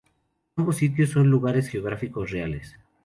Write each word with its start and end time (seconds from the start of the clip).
Ambos 0.55 0.77
sitios 0.77 1.11
son 1.11 1.29
lugares 1.29 1.67
geográficos 1.67 2.31
reales. 2.31 2.75